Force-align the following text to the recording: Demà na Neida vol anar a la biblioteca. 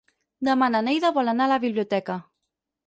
Demà 0.49 0.69
na 0.77 0.81
Neida 0.89 1.11
vol 1.19 1.31
anar 1.35 1.49
a 1.49 1.53
la 1.55 1.61
biblioteca. 1.67 2.19